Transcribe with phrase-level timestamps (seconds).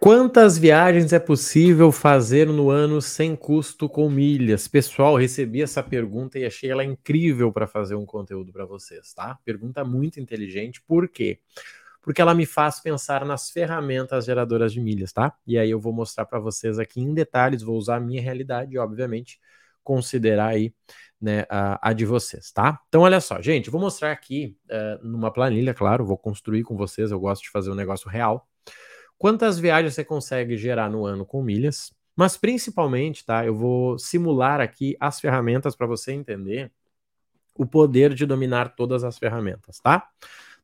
[0.00, 4.68] Quantas viagens é possível fazer no ano sem custo com milhas?
[4.68, 9.36] Pessoal, recebi essa pergunta e achei ela incrível para fazer um conteúdo para vocês, tá?
[9.44, 10.80] Pergunta muito inteligente.
[10.82, 11.40] Por quê?
[12.00, 15.34] Porque ela me faz pensar nas ferramentas geradoras de milhas, tá?
[15.44, 18.76] E aí eu vou mostrar para vocês aqui em detalhes, vou usar a minha realidade
[18.76, 19.40] e, obviamente,
[19.82, 20.72] considerar aí
[21.20, 22.80] né, a, a, de vocês, tá?
[22.86, 27.10] Então, olha só, gente, vou mostrar aqui uh, numa planilha, claro, vou construir com vocês,
[27.10, 28.46] eu gosto de fazer um negócio real
[29.18, 33.44] quantas viagens você consegue gerar no ano com milhas, mas principalmente, tá?
[33.44, 36.70] Eu vou simular aqui as ferramentas para você entender
[37.54, 40.08] o poder de dominar todas as ferramentas, tá?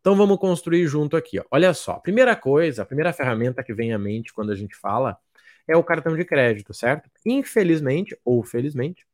[0.00, 1.44] Então vamos construir junto aqui, ó.
[1.50, 5.18] Olha só, primeira coisa, a primeira ferramenta que vem à mente quando a gente fala
[5.66, 7.10] é o cartão de crédito, certo?
[7.24, 9.06] Infelizmente ou felizmente,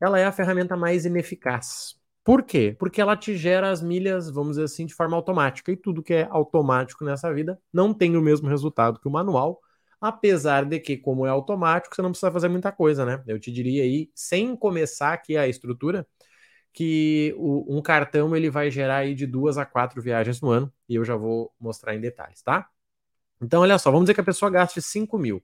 [0.00, 1.97] ela é a ferramenta mais ineficaz.
[2.28, 2.76] Por quê?
[2.78, 5.72] Porque ela te gera as milhas, vamos dizer assim, de forma automática.
[5.72, 9.62] E tudo que é automático nessa vida não tem o mesmo resultado que o manual,
[9.98, 13.24] apesar de que, como é automático, você não precisa fazer muita coisa, né?
[13.26, 16.06] Eu te diria aí, sem começar aqui a estrutura,
[16.70, 20.70] que o, um cartão ele vai gerar aí de duas a quatro viagens no ano,
[20.86, 22.68] e eu já vou mostrar em detalhes, tá?
[23.40, 25.42] Então, olha só, vamos dizer que a pessoa gaste 5 mil.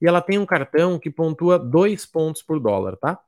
[0.00, 3.18] E ela tem um cartão que pontua dois pontos por dólar, tá?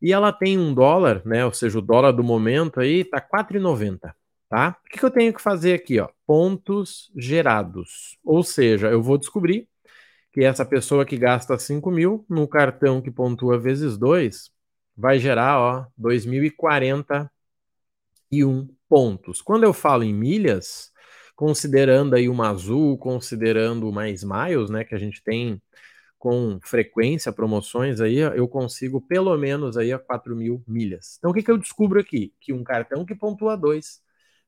[0.00, 1.44] E ela tem um dólar, né?
[1.44, 4.14] Ou seja, o dólar do momento aí tá 4,90,
[4.48, 4.76] tá?
[4.84, 6.08] O que, que eu tenho que fazer aqui, ó?
[6.26, 8.18] Pontos gerados.
[8.24, 9.68] Ou seja, eu vou descobrir
[10.32, 14.50] que essa pessoa que gasta 5 mil no cartão que pontua vezes 2
[14.96, 19.40] vai gerar, ó, 2.041 pontos.
[19.40, 20.92] Quando eu falo em milhas,
[21.36, 25.60] considerando aí uma azul, considerando mais miles, né, que a gente tem
[26.24, 31.16] com frequência, promoções aí, eu consigo pelo menos aí a 4 mil milhas.
[31.18, 32.32] Então o que, que eu descubro aqui?
[32.40, 34.00] Que um cartão que pontua 2,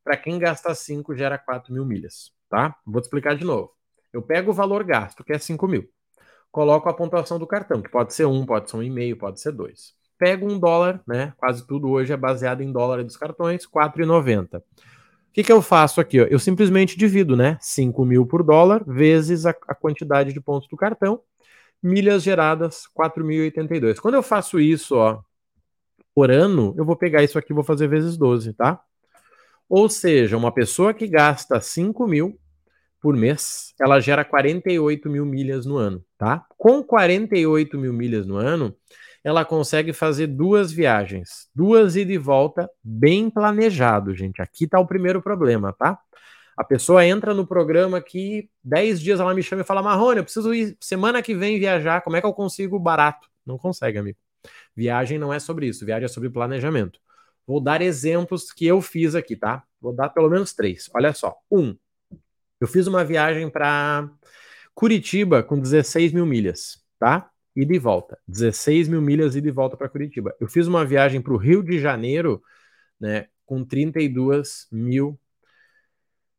[0.03, 2.75] para quem gasta 5, gera 4 mil milhas, tá?
[2.87, 3.73] Vou te explicar de novo.
[4.11, 5.87] Eu pego o valor gasto, que é 5 mil,
[6.51, 9.93] coloco a pontuação do cartão, que pode ser 1, pode ser 1,5, pode ser 2.
[10.17, 11.35] Pego um dólar, né?
[11.37, 14.61] Quase tudo hoje é baseado em dólar dos cartões, 4,90.
[14.61, 14.63] O
[15.31, 16.23] que, que eu faço aqui?
[16.23, 16.25] Ó?
[16.25, 17.59] Eu simplesmente divido, né?
[17.61, 21.21] 5 mil por dólar vezes a, a quantidade de pontos do cartão
[21.83, 24.01] milhas geradas 4.082.
[24.01, 25.21] Quando eu faço isso, ó,
[26.15, 28.81] por ano, eu vou pegar isso aqui e vou fazer vezes 12, tá?
[29.69, 32.39] Ou seja, uma pessoa que gasta 5 mil
[33.01, 36.45] por mês, ela gera 48 mil milhas no ano, tá?
[36.57, 38.75] Com 48 mil milhas no ano,
[39.23, 44.41] ela consegue fazer duas viagens, duas ida e volta, bem planejado, gente.
[44.41, 45.99] Aqui tá o primeiro problema, tá?
[46.57, 50.25] A pessoa entra no programa que 10 dias ela me chama e fala: Marrone, eu
[50.25, 53.29] preciso ir semana que vem viajar, como é que eu consigo barato?
[53.45, 54.19] Não consegue, amigo.
[54.75, 56.99] Viagem não é sobre isso, viagem é sobre planejamento.
[57.47, 59.65] Vou dar exemplos que eu fiz aqui, tá?
[59.81, 60.91] Vou dar pelo menos três.
[60.95, 61.37] Olha só.
[61.51, 61.77] Um,
[62.61, 64.11] eu fiz uma viagem para
[64.75, 67.31] Curitiba com 16 mil milhas, tá?
[67.55, 68.19] Ida e volta.
[68.27, 70.35] 16 mil milhas ida e volta para Curitiba.
[70.41, 72.43] Eu fiz uma viagem para o Rio de Janeiro,
[72.99, 73.29] né?
[73.45, 75.19] Com 32 mil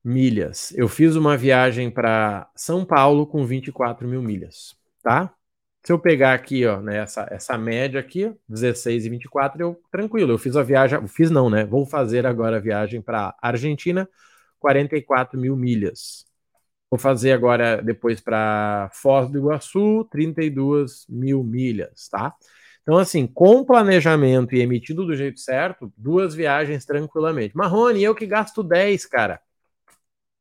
[0.08, 0.74] milhas.
[0.78, 4.74] Eu fiz uma viagem para São Paulo com 24 mil milhas,
[5.04, 5.34] tá?
[5.84, 10.32] Se eu pegar aqui, ó, né, essa, essa média aqui, 16 e 24, eu tranquilo.
[10.32, 11.66] Eu fiz a viagem, fiz não, né?
[11.66, 14.10] Vou fazer agora a viagem para Argentina,
[14.60, 16.26] 44 mil milhas.
[16.90, 22.34] Vou fazer agora depois para Foz do Iguaçu, 32 mil milhas, tá?
[22.82, 27.58] Então, assim, com planejamento e emitido do jeito certo, duas viagens tranquilamente.
[27.58, 29.42] Marrone, eu que gasto 10, cara.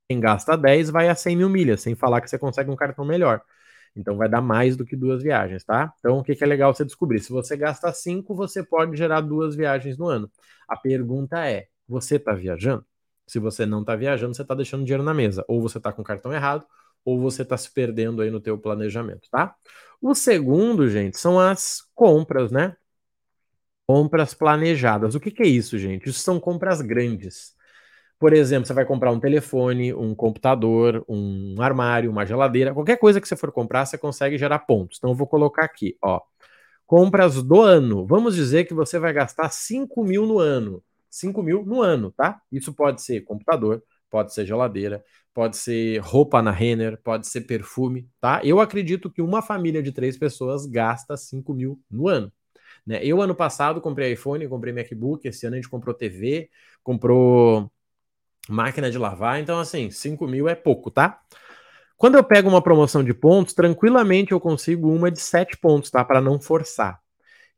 [0.08, 3.04] Quem gasta 10 vai a 100 mil milhas, sem falar que você consegue um cartão
[3.04, 3.42] melhor.
[3.96, 5.92] Então vai dar mais do que duas viagens, tá?
[5.98, 7.20] Então o que, que é legal você descobrir?
[7.20, 10.30] Se você gasta 5, você pode gerar duas viagens no ano.
[10.68, 12.84] A pergunta é: você está viajando?
[13.26, 15.44] Se você não está viajando, você está deixando dinheiro na mesa.
[15.48, 16.64] Ou você está com o cartão errado,
[17.04, 19.54] ou você está se perdendo aí no teu planejamento, tá?
[20.00, 22.76] O segundo, gente, são as compras, né?
[23.86, 25.14] Compras planejadas.
[25.14, 26.08] O que, que é isso, gente?
[26.08, 27.55] Isso são compras grandes.
[28.18, 33.20] Por exemplo, você vai comprar um telefone, um computador, um armário, uma geladeira, qualquer coisa
[33.20, 34.98] que você for comprar, você consegue gerar pontos.
[34.98, 36.20] Então, eu vou colocar aqui, ó.
[36.86, 38.06] Compras do ano.
[38.06, 40.82] Vamos dizer que você vai gastar 5 mil no ano.
[41.10, 42.40] 5 mil no ano, tá?
[42.50, 45.04] Isso pode ser computador, pode ser geladeira,
[45.34, 48.40] pode ser roupa na Renner, pode ser perfume, tá?
[48.44, 52.32] Eu acredito que uma família de três pessoas gasta 5 mil no ano.
[52.86, 53.00] Né?
[53.04, 56.48] Eu, ano passado, comprei iPhone, comprei MacBook, esse ano a gente comprou TV,
[56.82, 57.70] comprou
[58.48, 59.40] máquina de lavar.
[59.40, 61.20] Então, assim, 5 mil é pouco, tá?
[61.96, 66.04] Quando eu pego uma promoção de pontos, tranquilamente eu consigo uma de 7 pontos, tá?
[66.04, 67.00] Para não forçar.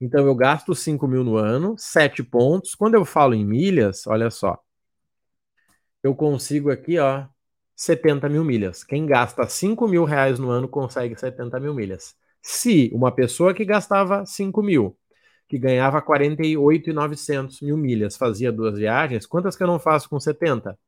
[0.00, 2.75] Então, eu gasto 5 mil no ano, 7 pontos.
[2.75, 4.58] Quando eu falo em milhas, olha só.
[6.02, 7.26] Eu consigo aqui, ó,
[7.79, 8.82] 70 mil milhas.
[8.82, 12.17] Quem gasta 5 mil reais no ano consegue 70 mil milhas.
[12.43, 14.98] Se uma pessoa que gastava 5 mil,
[15.49, 20.79] que ganhava 48,900 mil milhas, fazia duas viagens, quantas que eu não faço com 70?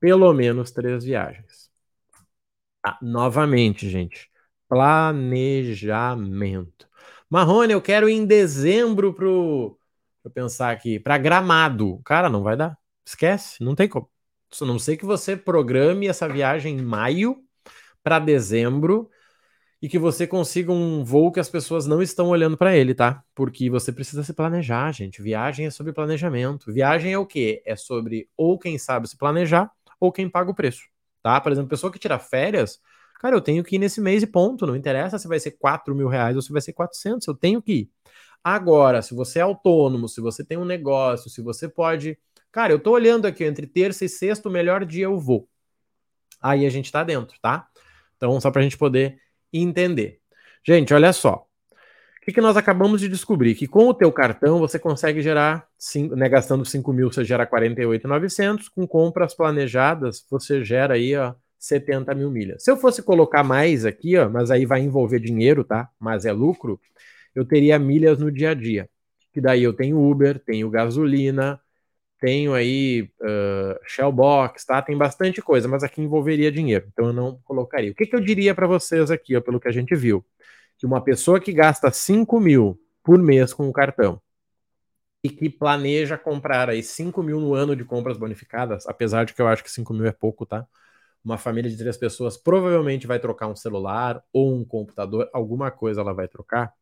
[0.00, 1.70] Pelo menos três viagens.
[2.84, 4.30] Ah, novamente, gente,
[4.68, 6.88] planejamento.
[7.28, 9.78] Marrone, eu quero ir em dezembro pro.
[10.16, 12.00] Deixa eu pensar aqui, para Gramado.
[12.04, 12.76] Cara, não vai dar.
[13.04, 14.08] Esquece, não tem como.
[14.60, 17.44] A não sei que você programe essa viagem em maio
[18.02, 19.10] para dezembro
[19.82, 23.24] e que você consiga um voo que as pessoas não estão olhando para ele, tá?
[23.34, 25.22] Porque você precisa se planejar, gente.
[25.22, 26.72] Viagem é sobre planejamento.
[26.72, 27.62] Viagem é o quê?
[27.64, 30.82] É sobre ou quem sabe se planejar ou quem paga o preço,
[31.22, 31.40] tá?
[31.40, 32.78] Por exemplo, pessoa que tira férias,
[33.20, 34.66] Cara, eu tenho que ir nesse mês e ponto.
[34.66, 37.60] Não interessa se vai ser 4 mil reais ou se vai ser 400, eu tenho
[37.60, 37.90] que ir.
[38.42, 42.18] Agora, se você é autônomo, se você tem um negócio, se você pode.
[42.50, 45.46] Cara, eu tô olhando aqui entre terça e sexta, o melhor dia eu vou.
[46.40, 47.68] Aí a gente tá dentro, tá?
[48.16, 49.20] Então, só pra gente poder
[49.52, 50.20] entender.
[50.64, 51.46] Gente, olha só.
[52.20, 53.54] O que, que nós acabamos de descobrir?
[53.54, 57.46] Que com o teu cartão você consegue gerar, cinco, né, gastando 5 mil, você gera
[57.46, 58.68] 48,900.
[58.68, 62.62] Com compras planejadas, você gera aí, ó, 70 mil milhas.
[62.62, 65.88] Se eu fosse colocar mais aqui, ó, mas aí vai envolver dinheiro, tá?
[65.98, 66.78] Mas é lucro,
[67.34, 68.88] eu teria milhas no dia a dia.
[69.32, 71.60] Que daí eu tenho Uber, tenho gasolina,
[72.20, 74.82] tenho aí uh, Shellbox, tá?
[74.82, 77.92] Tem bastante coisa, mas aqui envolveria dinheiro, então eu não colocaria.
[77.92, 80.24] O que, que eu diria para vocês aqui, ó, pelo que a gente viu?
[80.78, 84.20] Que uma pessoa que gasta 5 mil por mês com o cartão
[85.22, 89.42] e que planeja comprar aí 5 mil no ano de compras bonificadas, apesar de que
[89.42, 90.66] eu acho que 5 mil é pouco, tá?
[91.24, 96.00] uma família de três pessoas provavelmente vai trocar um celular ou um computador, alguma coisa
[96.00, 96.72] ela vai trocar.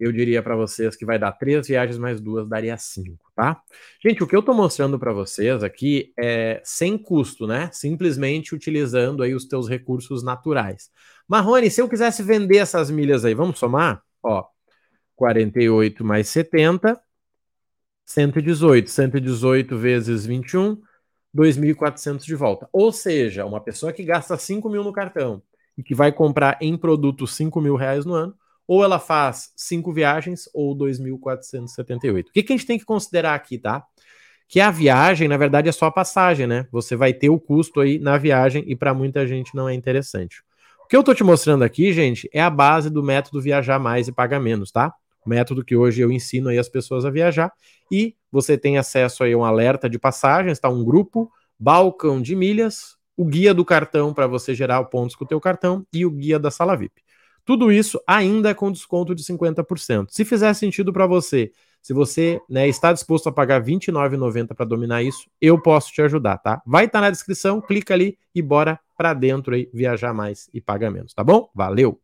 [0.00, 3.60] Eu diria para vocês que vai dar três viagens mais duas, daria cinco, tá?
[4.02, 7.68] Gente, o que eu estou mostrando para vocês aqui é sem custo, né?
[7.70, 10.90] Simplesmente utilizando aí os teus recursos naturais.
[11.28, 14.02] Marrone, se eu quisesse vender essas milhas aí, vamos somar?
[14.22, 14.46] Ó,
[15.14, 16.98] 48 mais 70,
[18.06, 18.88] 118.
[18.88, 20.80] 118 vezes 21,
[21.36, 22.66] 2.400 de volta.
[22.72, 25.42] Ou seja, uma pessoa que gasta 5 mil no cartão
[25.76, 28.34] e que vai comprar em produto 5 mil reais no ano,
[28.70, 32.28] ou ela faz 5 viagens ou 2.478.
[32.28, 33.82] O que, que a gente tem que considerar aqui, tá?
[34.48, 36.68] Que a viagem, na verdade, é só a passagem, né?
[36.70, 40.44] Você vai ter o custo aí na viagem e para muita gente não é interessante.
[40.84, 44.06] O que eu tô te mostrando aqui, gente, é a base do método viajar mais
[44.06, 44.94] e pagar menos, tá?
[45.26, 47.52] método que hoje eu ensino aí as pessoas a viajar,
[47.90, 50.68] e você tem acesso aí a um alerta de passagens, tá?
[50.68, 51.28] Um grupo,
[51.58, 55.84] balcão de milhas, o guia do cartão para você gerar pontos com o teu cartão
[55.92, 57.02] e o guia da sala VIP.
[57.44, 60.08] Tudo isso ainda com desconto de 50%.
[60.10, 61.52] Se fizer sentido para você,
[61.82, 66.02] se você né, está disposto a pagar R$ 29,90 para dominar isso, eu posso te
[66.02, 66.62] ajudar, tá?
[66.66, 70.60] Vai estar tá na descrição, clica ali e bora para dentro aí viajar mais e
[70.60, 71.50] pagar menos, tá bom?
[71.54, 72.00] Valeu!